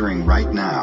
right 0.00 0.50
now 0.50 0.79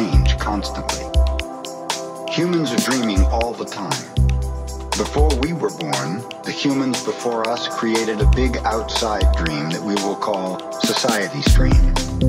change 0.00 0.38
constantly. 0.38 1.04
Humans 2.32 2.72
are 2.72 2.90
dreaming 2.90 3.22
all 3.26 3.52
the 3.52 3.66
time. 3.66 4.06
Before 4.96 5.28
we 5.42 5.52
were 5.52 5.74
born, 5.76 6.24
the 6.42 6.52
humans 6.52 7.04
before 7.04 7.46
us 7.46 7.68
created 7.68 8.20
a 8.20 8.30
big 8.34 8.56
outside 8.64 9.26
dream 9.36 9.68
that 9.70 9.82
we 9.82 9.94
will 9.96 10.16
call 10.16 10.72
society's 10.80 11.52
dream, 11.54 11.84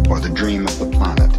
or 0.09 0.19
the 0.19 0.31
dream 0.33 0.67
of 0.67 0.79
the 0.79 0.89
planet. 0.97 1.31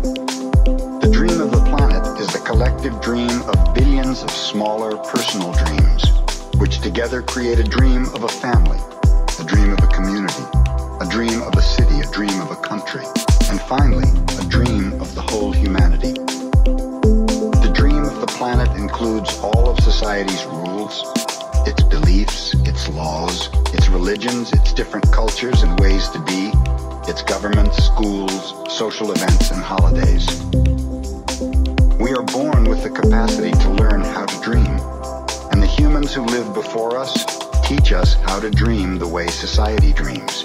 The 1.04 1.10
dream 1.12 1.38
of 1.38 1.50
the 1.50 1.64
planet 1.68 2.04
is 2.18 2.28
the 2.28 2.42
collective 2.46 2.98
dream 3.02 3.42
of 3.42 3.74
billions 3.74 4.22
of 4.22 4.30
smaller 4.30 4.96
personal 5.12 5.52
dreams, 5.52 6.02
which 6.56 6.80
together 6.80 7.20
create 7.20 7.58
a 7.58 7.64
dream 7.76 8.04
of 8.14 8.24
a 8.24 8.32
family, 8.44 8.80
a 9.38 9.44
dream 9.44 9.70
of 9.72 9.80
a 9.84 9.88
community, 9.88 10.46
a 11.00 11.06
dream 11.10 11.42
of 11.42 11.52
a 11.56 11.62
city, 11.62 12.00
a 12.00 12.10
dream 12.10 12.40
of 12.40 12.50
a 12.50 12.56
country, 12.56 13.04
and 13.50 13.60
finally, 13.62 14.08
a 14.40 14.44
dream 14.48 14.92
of 15.00 15.14
the 15.14 15.20
whole 15.20 15.51
includes 18.92 19.38
all 19.38 19.70
of 19.70 19.80
society's 19.80 20.44
rules, 20.44 21.02
its 21.66 21.82
beliefs, 21.84 22.52
its 22.68 22.90
laws, 22.90 23.48
its 23.72 23.88
religions, 23.88 24.52
its 24.52 24.74
different 24.74 25.10
cultures 25.10 25.62
and 25.62 25.80
ways 25.80 26.10
to 26.10 26.18
be, 26.24 26.52
its 27.08 27.22
governments, 27.22 27.82
schools, 27.82 28.52
social 28.70 29.10
events, 29.10 29.50
and 29.50 29.62
holidays. 29.62 30.26
We 31.98 32.12
are 32.12 32.22
born 32.22 32.68
with 32.68 32.82
the 32.82 32.90
capacity 32.94 33.52
to 33.52 33.70
learn 33.70 34.02
how 34.02 34.26
to 34.26 34.40
dream, 34.42 34.76
and 35.50 35.62
the 35.62 35.72
humans 35.78 36.12
who 36.12 36.26
lived 36.26 36.52
before 36.52 36.98
us 36.98 37.14
teach 37.66 37.92
us 37.92 38.12
how 38.12 38.40
to 38.40 38.50
dream 38.50 38.98
the 38.98 39.08
way 39.08 39.26
society 39.28 39.94
dreams. 39.94 40.44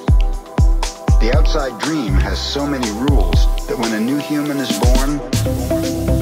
The 1.20 1.34
outside 1.36 1.78
dream 1.82 2.14
has 2.14 2.40
so 2.40 2.66
many 2.66 2.90
rules 2.92 3.68
that 3.68 3.78
when 3.78 3.92
a 3.92 4.00
new 4.00 4.20
human 4.20 4.58
is 4.58 4.72
born, 4.80 6.17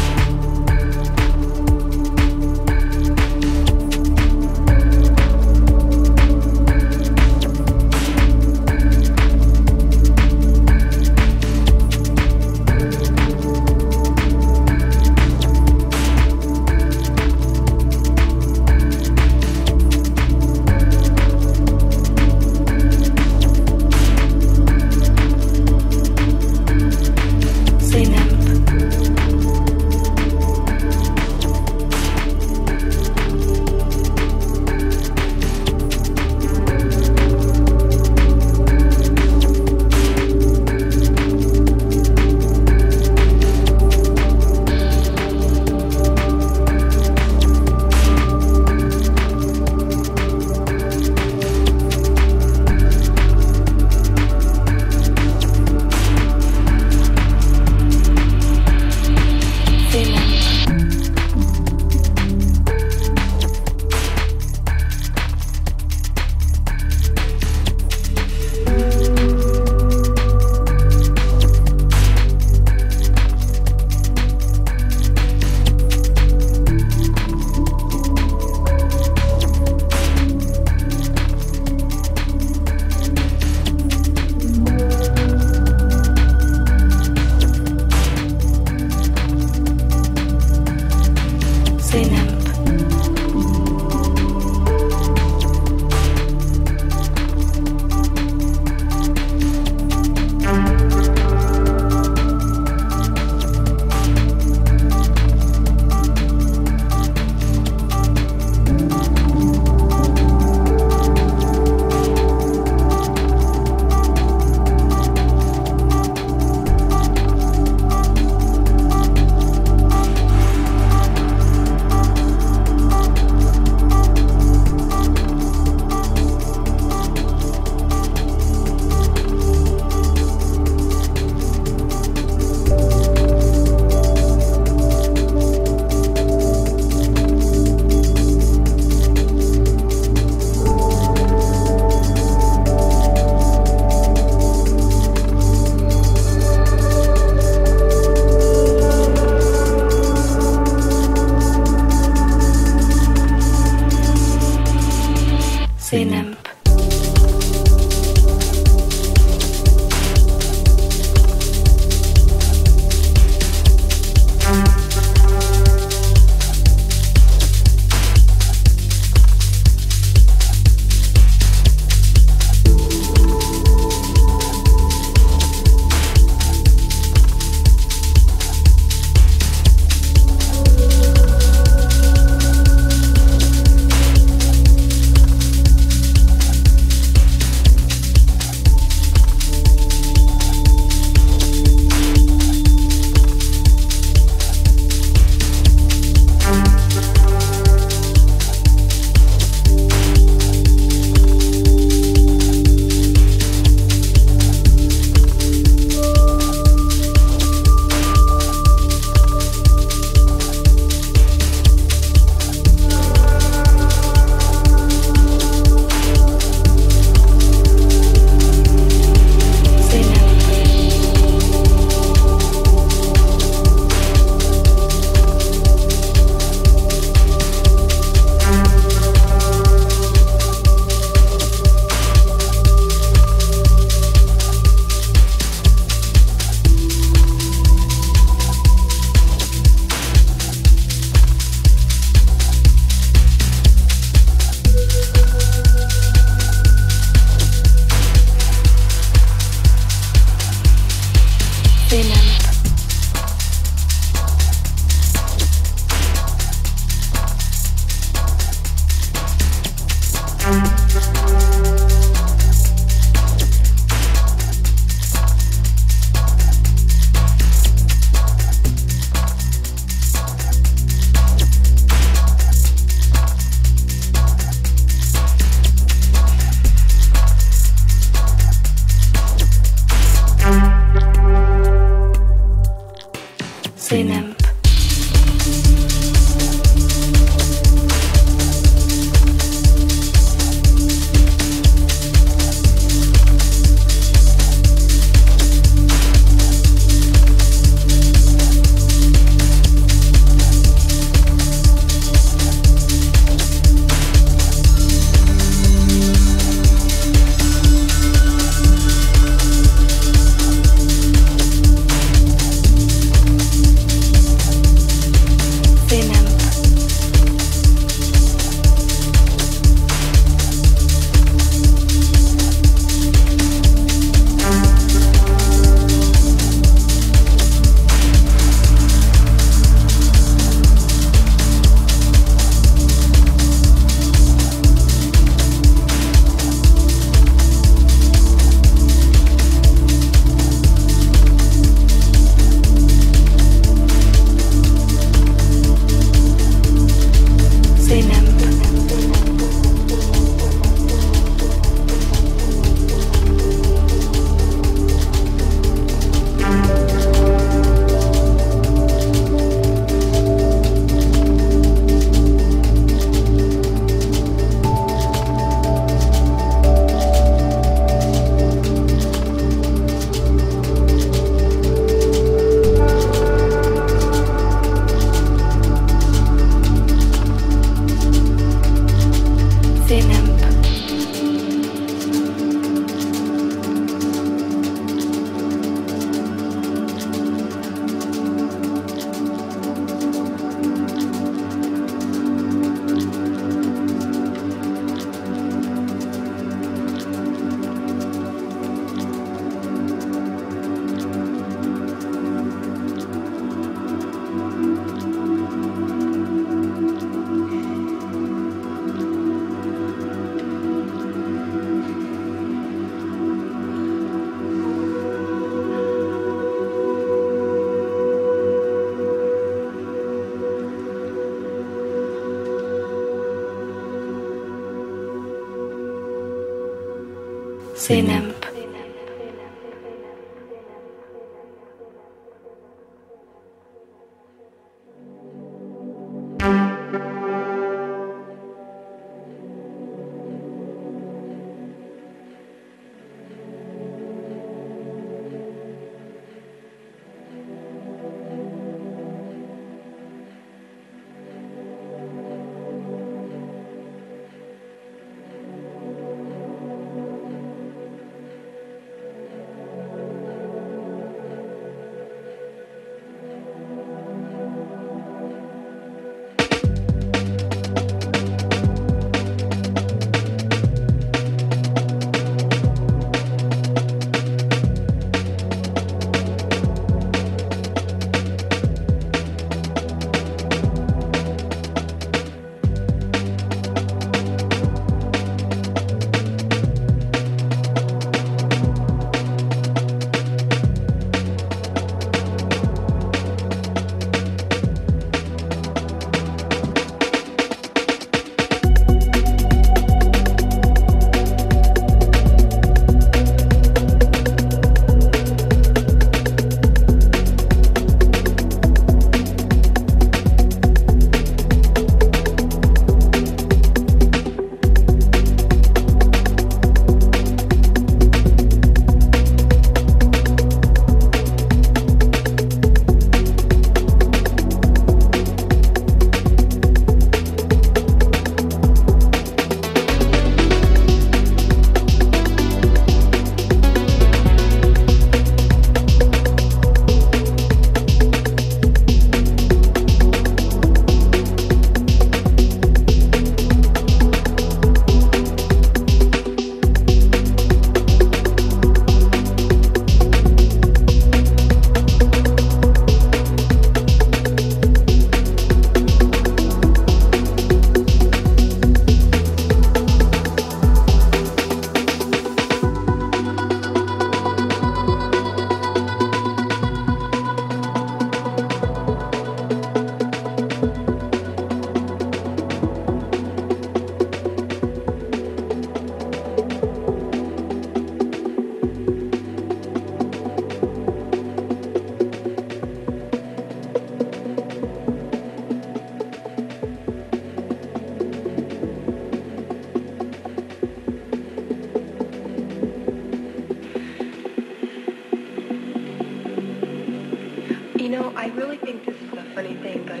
You 597.80 597.88
know, 597.88 598.12
I 598.14 598.26
really 598.26 598.58
think 598.58 598.84
this 598.84 598.94
is 598.94 599.10
a 599.14 599.24
funny 599.34 599.54
thing, 599.54 599.86
but 599.86 600.00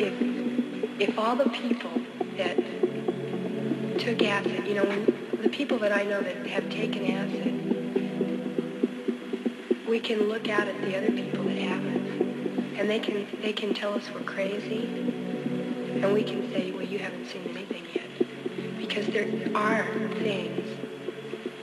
if 0.00 0.14
if 0.98 1.18
all 1.18 1.36
the 1.36 1.50
people 1.50 1.90
that 2.38 2.56
took 3.98 4.22
acid, 4.22 4.66
you 4.66 4.72
know, 4.72 4.84
when 4.84 5.04
the 5.42 5.50
people 5.50 5.78
that 5.80 5.92
I 5.92 6.04
know 6.04 6.22
that 6.22 6.46
have 6.46 6.70
taken 6.70 7.04
acid, 7.04 7.52
we 9.86 10.00
can 10.00 10.30
look 10.30 10.48
out 10.48 10.66
at 10.66 10.80
the 10.80 10.96
other 10.96 11.10
people 11.10 11.44
that 11.44 11.58
haven't, 11.58 12.78
and 12.78 12.88
they 12.88 13.00
can 13.00 13.26
they 13.42 13.52
can 13.52 13.74
tell 13.74 13.92
us 13.92 14.08
we're 14.14 14.22
crazy, 14.22 14.84
and 16.00 16.14
we 16.14 16.22
can 16.22 16.50
say, 16.52 16.70
well, 16.70 16.84
you 16.84 17.00
haven't 17.00 17.26
seen 17.26 17.44
anything 17.50 17.84
yet, 17.92 18.08
because 18.78 19.06
there 19.08 19.28
are 19.54 19.84
things 20.20 20.66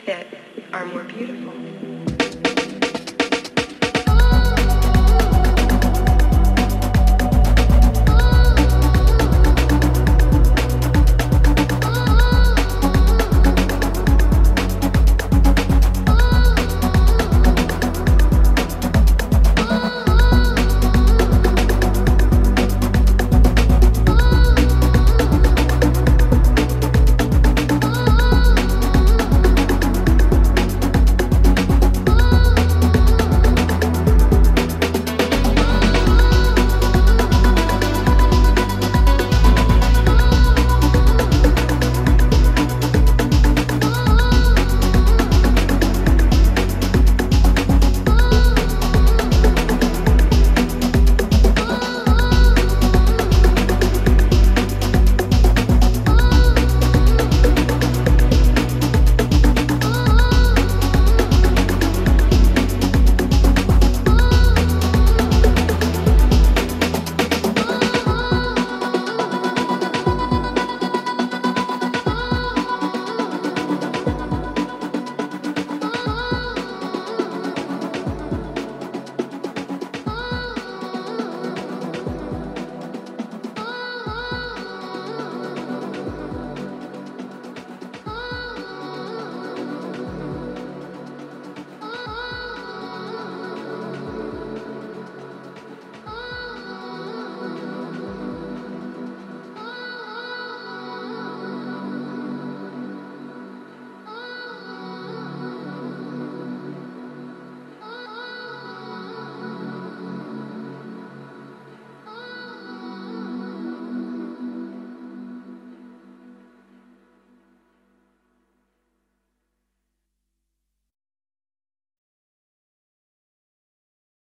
that 0.06 0.28
are 0.72 0.86
more 0.86 1.04
beautiful. 1.04 1.95